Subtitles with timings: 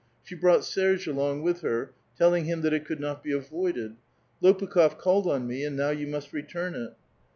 [0.23, 3.97] She brought Serge along with her, telling him that it could not be avoided:"
[4.41, 6.95] I^])ukh6f called on me, and now you must return it."